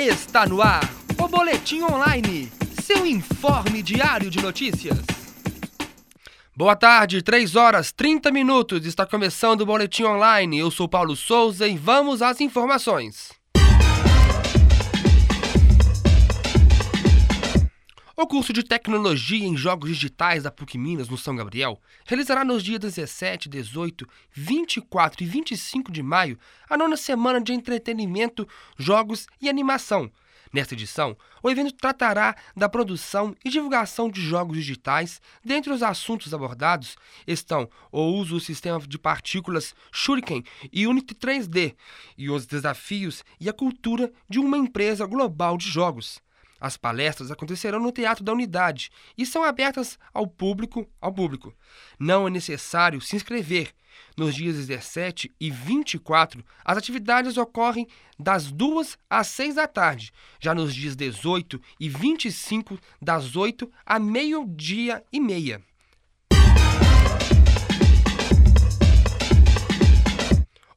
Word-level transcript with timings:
Está 0.00 0.46
no 0.46 0.62
ar 0.62 0.88
o 1.20 1.26
Boletim 1.26 1.82
Online, 1.82 2.48
seu 2.80 3.04
informe 3.04 3.82
diário 3.82 4.30
de 4.30 4.40
notícias. 4.40 4.96
Boa 6.56 6.76
tarde, 6.76 7.20
3 7.20 7.56
horas 7.56 7.90
30 7.90 8.30
minutos, 8.30 8.86
está 8.86 9.04
começando 9.04 9.62
o 9.62 9.66
Boletim 9.66 10.04
Online. 10.04 10.56
Eu 10.56 10.70
sou 10.70 10.88
Paulo 10.88 11.16
Souza 11.16 11.66
e 11.66 11.76
vamos 11.76 12.22
às 12.22 12.40
informações. 12.40 13.37
O 18.20 18.26
curso 18.26 18.52
de 18.52 18.64
Tecnologia 18.64 19.46
em 19.46 19.56
Jogos 19.56 19.90
Digitais 19.90 20.42
da 20.42 20.50
PUC 20.50 20.76
Minas, 20.76 21.08
no 21.08 21.16
São 21.16 21.36
Gabriel, 21.36 21.80
realizará 22.04 22.44
nos 22.44 22.64
dias 22.64 22.80
17, 22.80 23.48
18, 23.48 24.04
24 24.32 25.22
e 25.22 25.26
25 25.28 25.92
de 25.92 26.02
maio 26.02 26.36
a 26.68 26.76
nona 26.76 26.96
semana 26.96 27.40
de 27.40 27.52
entretenimento, 27.52 28.44
jogos 28.76 29.28
e 29.40 29.48
animação. 29.48 30.10
Nesta 30.52 30.74
edição, 30.74 31.16
o 31.40 31.48
evento 31.48 31.72
tratará 31.74 32.34
da 32.56 32.68
produção 32.68 33.36
e 33.44 33.50
divulgação 33.50 34.10
de 34.10 34.20
jogos 34.20 34.56
digitais. 34.56 35.22
Dentre 35.44 35.72
os 35.72 35.80
assuntos 35.80 36.34
abordados 36.34 36.96
estão 37.24 37.70
o 37.92 38.02
uso 38.02 38.34
do 38.34 38.40
sistema 38.40 38.80
de 38.80 38.98
partículas 38.98 39.76
Shuriken 39.92 40.42
e 40.72 40.88
Unity 40.88 41.14
3D, 41.14 41.76
e 42.16 42.28
os 42.28 42.46
desafios 42.46 43.22
e 43.38 43.48
a 43.48 43.52
cultura 43.52 44.10
de 44.28 44.40
uma 44.40 44.58
empresa 44.58 45.06
global 45.06 45.56
de 45.56 45.68
jogos. 45.68 46.20
As 46.60 46.76
palestras 46.76 47.30
acontecerão 47.30 47.78
no 47.78 47.92
Teatro 47.92 48.24
da 48.24 48.32
Unidade 48.32 48.90
e 49.16 49.24
são 49.24 49.44
abertas 49.44 49.98
ao 50.12 50.26
público, 50.26 50.88
ao 51.00 51.12
público. 51.12 51.54
Não 51.98 52.26
é 52.26 52.30
necessário 52.30 53.00
se 53.00 53.16
inscrever. 53.16 53.72
Nos 54.16 54.34
dias 54.34 54.56
17 54.56 55.32
e 55.40 55.50
24, 55.50 56.44
as 56.64 56.78
atividades 56.78 57.36
ocorrem 57.36 57.86
das 58.18 58.50
2 58.50 58.98
às 59.08 59.28
6 59.28 59.54
da 59.56 59.66
tarde. 59.66 60.12
Já 60.40 60.54
nos 60.54 60.74
dias 60.74 60.96
18 60.96 61.60
e 61.78 61.88
25, 61.88 62.78
das 63.00 63.36
8 63.36 63.70
a 63.86 63.98
meio-dia 63.98 65.02
e 65.12 65.20
meia. 65.20 65.62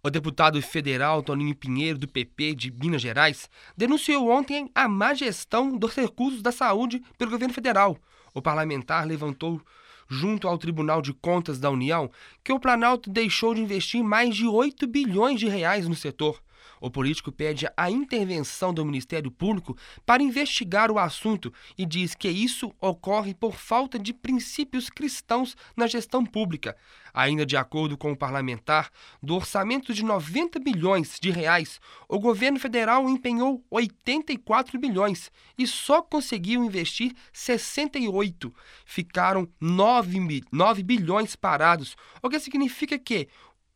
O 0.04 0.10
deputado 0.10 0.60
federal 0.64 1.22
Toninho 1.22 1.54
Pinheiro, 1.54 2.00
do 2.00 2.08
PP 2.08 2.56
de 2.56 2.72
Minas 2.72 3.04
Gerais, 3.04 3.48
denunciou 3.78 4.32
ontem 4.32 4.68
a 4.74 4.88
má 4.88 5.14
gestão 5.14 5.78
dos 5.78 5.94
recursos 5.94 6.42
da 6.42 6.52
saúde 6.52 7.04
pelo 7.20 7.30
governo 7.30 7.54
federal. 7.54 7.96
O 8.34 8.42
parlamentar 8.42 9.06
levantou, 9.06 9.62
junto 10.10 10.48
ao 10.48 10.58
Tribunal 10.58 11.04
de 11.04 11.14
Contas 11.14 11.60
da 11.60 11.70
União, 11.70 12.10
que 12.44 12.52
o 12.52 12.60
Planalto 12.60 13.12
deixou 13.12 13.54
de 13.54 13.62
investir 13.62 14.04
mais 14.04 14.36
de 14.36 14.48
8 14.48 14.88
bilhões 14.88 15.40
de 15.40 15.48
reais 15.48 15.88
no 15.88 15.94
setor. 15.94 16.42
O 16.82 16.90
político 16.90 17.32
pede 17.32 17.68
a 17.78 17.92
intervenção 17.92 18.74
do 18.74 18.84
Ministério 18.84 19.30
Público 19.30 19.78
para 20.04 20.24
investigar 20.24 20.90
o 20.90 20.98
assunto 20.98 21.54
e 21.78 21.86
diz 21.86 22.16
que 22.16 22.28
isso 22.28 22.74
ocorre 22.82 23.36
por 23.36 23.56
falta 23.56 24.00
de 24.00 24.12
princípios 24.12 24.90
cristãos 24.90 25.56
na 25.78 25.86
gestão 25.86 26.26
pública. 26.26 26.76
Ainda 27.14 27.46
de 27.46 27.56
acordo 27.56 27.98
com 27.98 28.12
o 28.12 28.18
parlamentar, 28.18 28.90
do 29.22 29.36
orçamento 29.36 29.94
de 29.94 30.04
90 30.04 30.60
bilhões 30.60 31.20
de 31.22 31.30
reais, 31.30 31.80
o 32.08 32.20
governo 32.20 32.60
federal 32.60 33.08
empenhou 33.10 33.64
84 33.70 34.80
bilhões 34.80 35.32
e 35.58 35.68
só 35.68 36.02
conseguiu 36.02 36.64
investir 36.64 37.14
68. 37.32 38.54
Ficaram 38.86 39.48
9, 39.60 40.44
9 40.52 40.84
bilhões 40.84 41.36
parados, 41.36 41.96
o 42.24 42.30
que 42.30 42.40
significa 42.40 42.98
que 42.98 43.28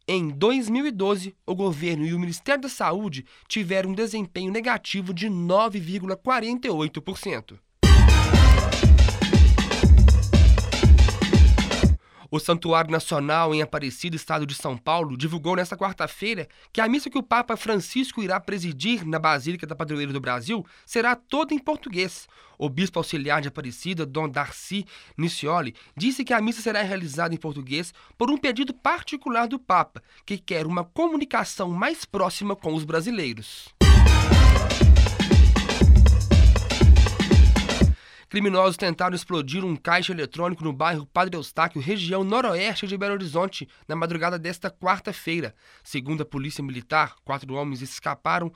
em 0.08 0.30
2012, 0.30 1.36
o 1.48 1.56
governo 1.56 2.06
e 2.06 2.14
o 2.14 2.20
Ministério 2.20 2.61
da 2.61 2.70
Saúde 2.70 3.25
tiveram 3.48 3.89
um 3.89 3.95
desempenho 3.95 4.52
negativo 4.52 5.11
de 5.14 5.28
9,48%. 5.28 7.58
O 12.36 12.39
Santuário 12.39 12.92
Nacional 12.92 13.55
em 13.55 13.61
Aparecida, 13.61 14.14
estado 14.14 14.45
de 14.45 14.54
São 14.54 14.77
Paulo, 14.77 15.15
divulgou 15.15 15.55
nesta 15.55 15.77
quarta-feira 15.77 16.49
que 16.73 16.82
a 16.82 16.87
missa 16.89 17.09
que 17.09 17.17
o 17.17 17.23
Papa 17.23 17.55
Francisco 17.55 18.21
irá 18.21 18.37
presidir 18.42 19.08
na 19.08 19.17
Basílica 19.17 19.65
da 19.65 19.73
Padroeira 19.73 20.11
do 20.11 20.20
Brasil 20.20 20.65
será 20.86 21.15
toda 21.15 21.54
em 21.54 21.58
português. 21.58 22.27
O 22.58 22.67
bispo 22.67 22.99
auxiliar 22.99 23.42
de 23.42 23.48
Aparecida, 23.48 24.05
Dom 24.05 24.27
Darcy 24.27 24.86
Nicioli, 25.17 25.76
disse 25.95 26.26
que 26.26 26.33
a 26.33 26.42
missa 26.42 26.61
será 26.61 26.82
realizada 26.82 27.33
em 27.33 27.37
português 27.37 27.93
por 28.17 28.30
um 28.30 28.38
pedido 28.38 28.73
particular 28.73 29.48
do 29.48 29.58
Papa, 29.58 30.04
que 30.26 30.38
quer 30.38 30.67
uma 30.67 30.83
comunicação 30.83 31.70
mais 31.70 32.04
próxima 32.04 32.54
com 32.54 32.73
os 32.73 32.83
brasileiros. 32.83 33.73
Criminosos 38.35 38.75
tentaram 38.75 39.15
explodir 39.15 39.63
um 39.63 39.77
caixa 39.77 40.11
eletrônico 40.11 40.61
no 40.61 40.73
bairro 40.73 41.05
Padre 41.05 41.37
Eustáquio, 41.37 41.79
região 41.81 42.21
noroeste 42.21 42.85
de 42.85 42.97
Belo 42.97 43.13
Horizonte, 43.13 43.65
na 43.87 43.95
madrugada 43.95 44.37
desta 44.37 44.69
quarta-feira. 44.69 45.55
Segundo 45.81 46.23
a 46.23 46.25
Polícia 46.25 46.61
Militar, 46.61 47.15
quatro 47.23 47.53
homens 47.53 47.81
escaparam 47.81 48.51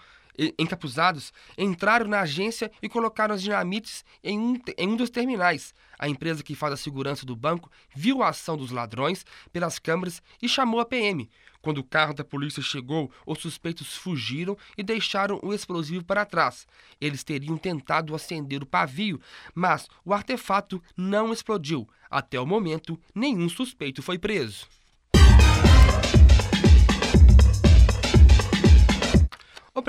encapuzados 0.57 1.33
entraram 1.57 2.07
na 2.07 2.21
agência 2.21 2.71
e 2.81 2.87
colocaram 2.87 3.35
as 3.35 3.41
dinamites 3.41 4.05
em 4.23 4.39
um, 4.39 4.59
em 4.77 4.87
um 4.87 4.95
dos 4.95 5.09
terminais. 5.09 5.73
A 5.97 6.07
empresa 6.07 6.43
que 6.43 6.55
faz 6.55 6.73
a 6.73 6.77
segurança 6.77 7.25
do 7.25 7.35
banco 7.35 7.69
viu 7.93 8.23
a 8.23 8.29
ação 8.29 8.55
dos 8.55 8.71
ladrões 8.71 9.25
pelas 9.51 9.77
câmeras 9.77 10.21
e 10.41 10.47
chamou 10.47 10.79
a 10.79 10.85
PM. 10.85 11.29
Quando 11.61 11.79
o 11.79 11.83
carro 11.83 12.13
da 12.13 12.23
polícia 12.23 12.63
chegou, 12.63 13.11
os 13.25 13.39
suspeitos 13.39 13.95
fugiram 13.95 14.57
e 14.77 14.83
deixaram 14.83 15.39
o 15.43 15.53
explosivo 15.53 16.05
para 16.05 16.25
trás. 16.25 16.65
Eles 17.01 17.23
teriam 17.23 17.57
tentado 17.57 18.15
acender 18.15 18.63
o 18.63 18.65
pavio, 18.65 19.19
mas 19.53 19.87
o 20.05 20.13
artefato 20.13 20.81
não 20.95 21.33
explodiu. 21.33 21.87
Até 22.09 22.39
o 22.39 22.45
momento, 22.45 22.97
nenhum 23.13 23.49
suspeito 23.49 24.01
foi 24.01 24.17
preso. 24.17 24.67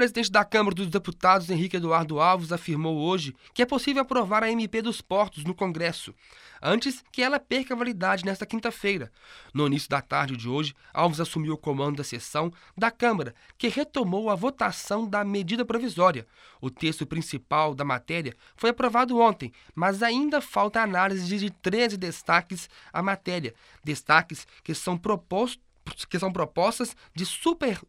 Presidente 0.01 0.33
da 0.33 0.47
Câmara 0.47 0.75
dos 0.75 0.87
Deputados, 0.87 1.51
Henrique 1.51 1.77
Eduardo 1.77 2.21
Alves, 2.21 2.53
afirmou 2.53 2.97
hoje 2.97 3.37
que 3.53 3.61
é 3.61 3.67
possível 3.67 4.01
aprovar 4.01 4.43
a 4.43 4.51
MP 4.51 4.81
dos 4.81 5.03
portos 5.03 5.45
no 5.45 5.55
Congresso, 5.55 6.15
antes 6.63 7.05
que 7.13 7.23
ela 7.23 7.39
perca 7.39 7.77
validade 7.77 8.25
nesta 8.25 8.47
quinta-feira. 8.47 9.13
No 9.53 9.67
início 9.67 9.91
da 9.91 10.01
tarde 10.01 10.39
de 10.39 10.49
hoje, 10.49 10.75
Alves 10.95 11.21
assumiu 11.21 11.53
o 11.53 11.59
comando 11.59 11.99
da 11.99 12.03
sessão 12.03 12.51
da 12.75 12.91
Câmara, 12.91 13.35
que 13.59 13.69
retomou 13.69 14.31
a 14.31 14.35
votação 14.35 15.07
da 15.07 15.23
medida 15.23 15.67
provisória. 15.67 16.27
O 16.63 16.71
texto 16.71 17.05
principal 17.05 17.75
da 17.75 17.85
matéria 17.85 18.35
foi 18.57 18.71
aprovado 18.71 19.19
ontem, 19.19 19.53
mas 19.75 20.03
ainda 20.03 20.41
falta 20.41 20.81
análise 20.81 21.39
de 21.39 21.51
13 21.51 21.99
destaques 21.99 22.71
à 22.91 23.03
matéria, 23.03 23.55
destaques 23.85 24.47
que 24.65 24.75
são 24.75 24.97
propostos 24.97 25.61
que 26.09 26.19
são 26.19 26.33
propostas 26.33 26.97
de 27.15 27.27
super, 27.27 27.81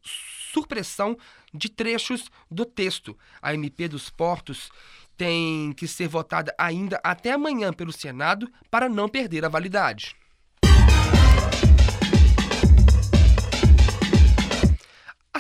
supressão 0.52 1.18
de 1.54 1.70
trechos 1.70 2.30
do 2.50 2.66
texto. 2.66 3.18
A 3.42 3.54
MP 3.54 3.88
dos 3.88 4.10
portos 4.10 4.70
tem 5.18 5.74
que 5.74 5.88
ser 5.88 6.08
votada 6.08 6.54
ainda 6.58 7.00
até 7.04 7.32
amanhã 7.32 7.72
pelo 7.72 7.92
Senado 7.92 8.52
para 8.70 8.90
não 8.90 9.08
perder 9.08 9.46
a 9.46 9.50
validade. 9.50 10.16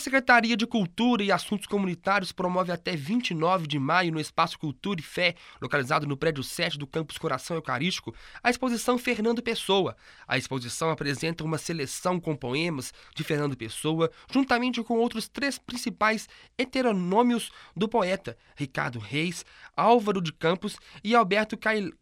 Secretaria 0.02 0.58
de 0.58 0.66
Cultura 0.66 1.24
e 1.24 1.32
Assuntos 1.32 1.68
Comunitários 1.68 2.32
promove 2.32 2.72
até 2.72 2.96
29 2.96 3.68
de 3.68 3.78
maio, 3.78 4.12
no 4.12 4.20
Espaço 4.20 4.58
Cultura 4.58 5.00
e 5.00 5.04
Fé, 5.04 5.36
localizado 5.62 6.08
no 6.08 6.18
prédio 6.18 6.44
7 6.44 6.78
do 6.78 6.88
Campus 6.88 7.20
Coração 7.20 7.56
Eucarístico, 7.56 8.14
a 8.44 8.50
exposição 8.50 8.98
Fernando 8.98 9.44
Pessoa. 9.44 9.96
A 10.28 10.40
exposição 10.40 10.90
apresenta 10.90 11.44
uma 11.44 11.60
seleção 11.60 12.20
com 12.20 12.36
poemas 12.36 12.92
de 13.16 13.24
Fernando 13.24 13.56
Pessoa, 13.56 14.10
juntamente 14.32 14.82
com 14.82 14.98
outros 14.98 15.28
três 15.28 15.60
principais 15.60 16.28
heteronômios 16.58 17.52
do 17.76 17.88
poeta, 17.88 18.36
Ricardo 18.56 18.98
Reis, 18.98 19.46
Álvaro 19.78 20.20
de 20.20 20.34
Campos 20.34 20.78
e 21.04 21.14
Alberto 21.14 21.56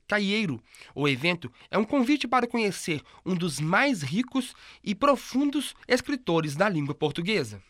Caieiro. 0.07 0.63
O 0.95 1.05
evento 1.05 1.51
é 1.69 1.77
um 1.77 1.83
convite 1.83 2.29
para 2.29 2.47
conhecer 2.47 3.01
um 3.25 3.35
dos 3.35 3.59
mais 3.59 4.01
ricos 4.01 4.53
e 4.81 4.95
profundos 4.95 5.75
escritores 5.85 6.55
da 6.55 6.69
língua 6.69 6.95
portuguesa. 6.95 7.61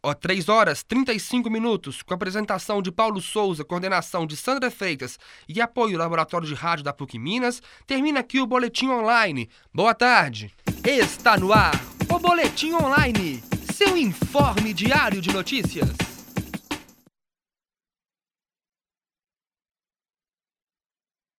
Ó, 0.00 0.14
3 0.14 0.48
horas 0.48 0.84
35 0.84 1.50
minutos, 1.50 2.02
com 2.02 2.14
apresentação 2.14 2.80
de 2.80 2.92
Paulo 2.92 3.20
Souza, 3.20 3.64
coordenação 3.64 4.26
de 4.26 4.36
Sandra 4.36 4.70
Freitas 4.70 5.18
e 5.48 5.60
apoio 5.60 5.96
ao 5.96 6.02
Laboratório 6.02 6.46
de 6.46 6.54
Rádio 6.54 6.84
da 6.84 6.92
PUC 6.92 7.18
Minas, 7.18 7.60
termina 7.84 8.20
aqui 8.20 8.40
o 8.40 8.46
Boletim 8.46 8.88
Online. 8.88 9.48
Boa 9.74 9.94
tarde. 9.94 10.54
Está 10.84 11.36
no 11.36 11.52
ar 11.52 11.74
o 12.08 12.18
Boletim 12.18 12.74
Online, 12.74 13.42
seu 13.74 13.96
informe 13.96 14.72
diário 14.72 15.20
de 15.20 15.32
notícias. 15.32 16.17